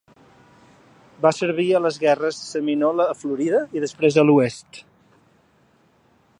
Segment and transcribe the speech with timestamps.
[1.25, 4.81] Va servir a les Guerres Seminola a Florida i després a l'Oest.